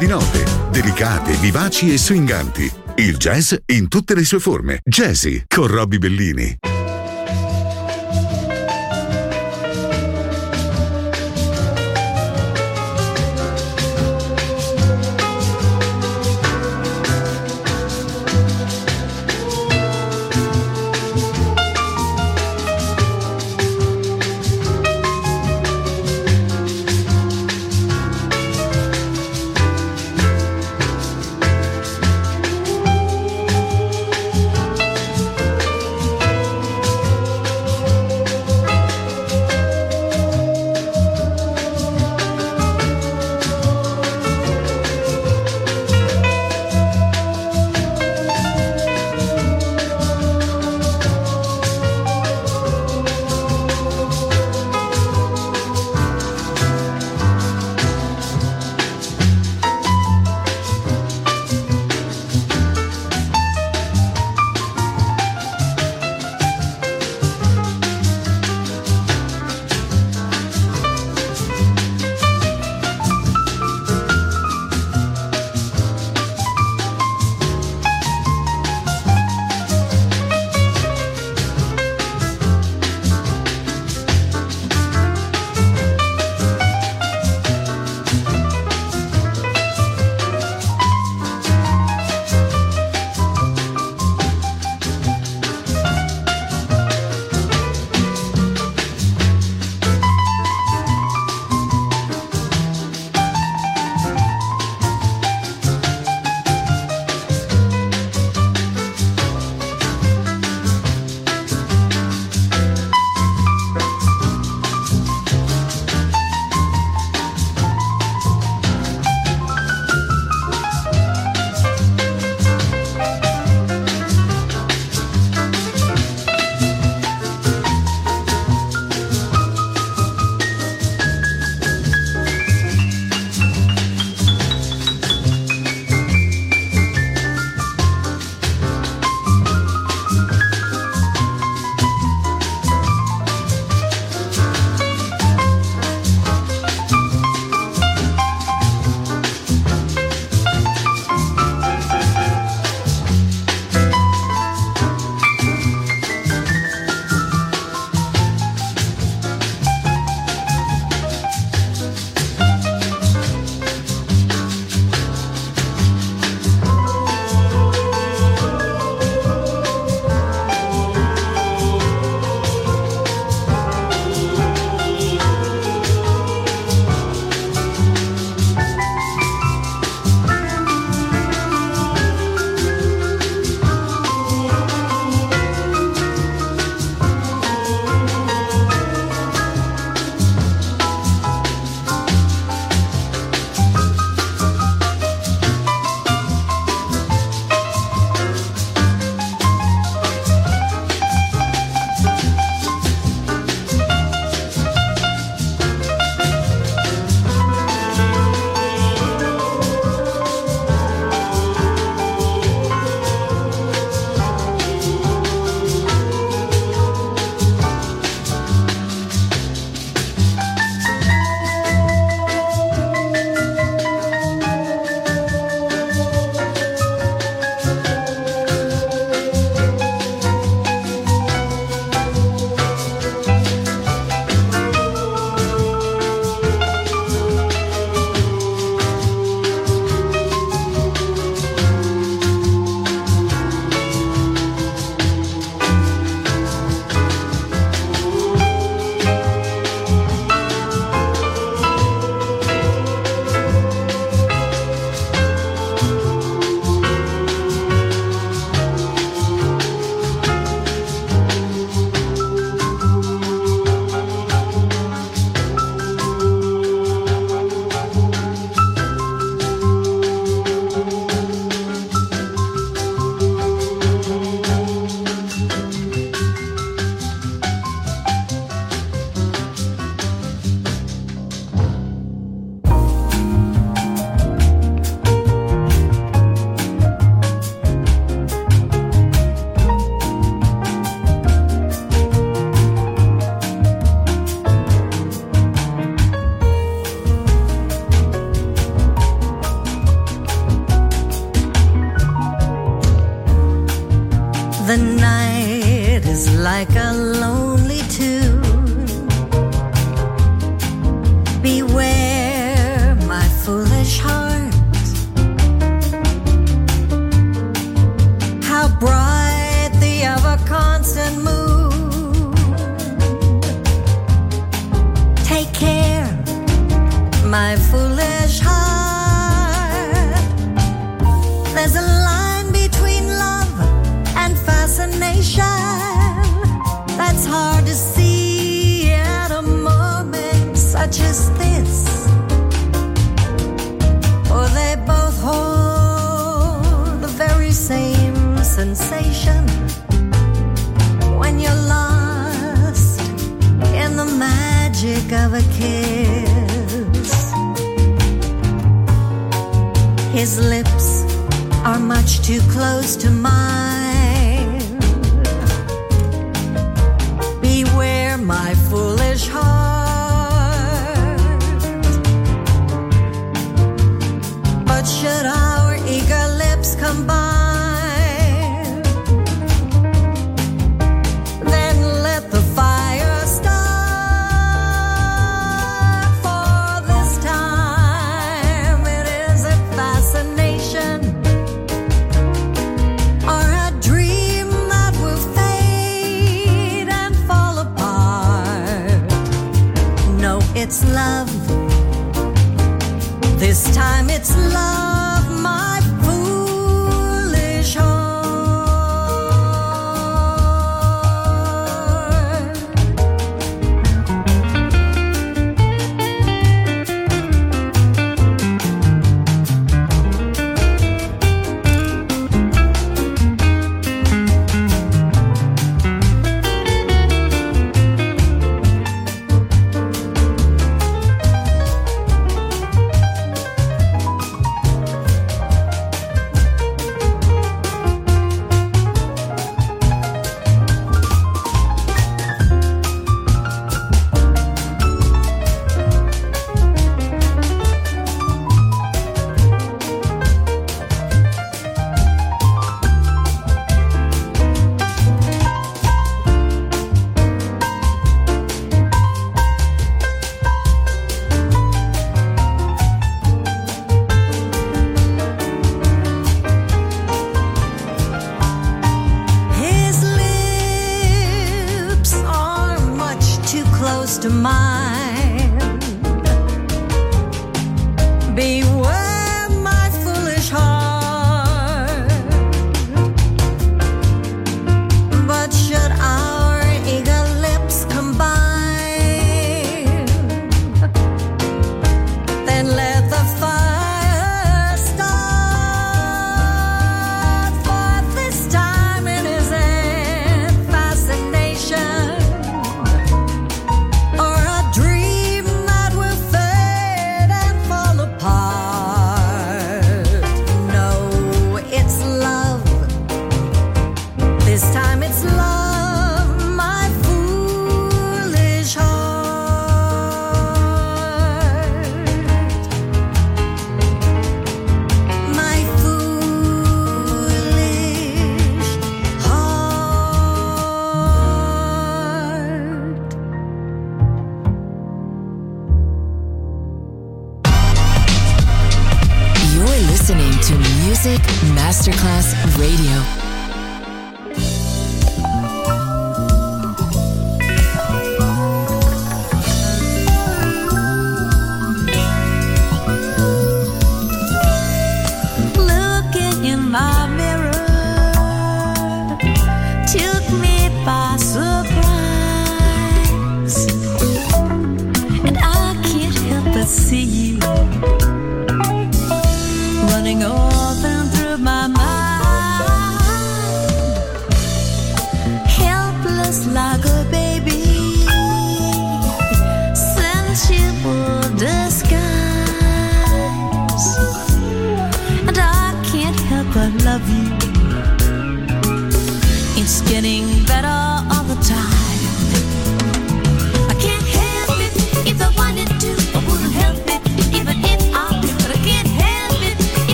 [0.00, 2.72] Di note, delicate, vivaci e swinganti.
[2.94, 4.80] Il jazz in tutte le sue forme.
[4.82, 6.69] Jazzy con Robbie Bellini.